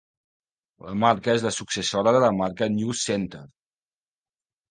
[0.85, 3.45] La marca és la successora de la marca NewsCenter.